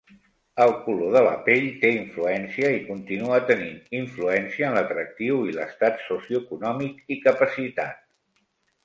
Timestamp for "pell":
1.49-1.65